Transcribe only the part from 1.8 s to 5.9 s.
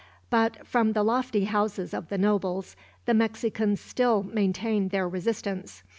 of the nobles, the Mexicans still maintained their resistance.